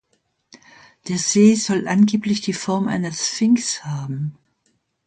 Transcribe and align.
Der 1.09 1.19
See 1.19 1.53
soll 1.53 1.87
angeblich 1.87 2.41
die 2.41 2.53
Form 2.53 2.87
einer 2.87 3.11
Sphinx 3.11 3.85
haben. 3.85 4.35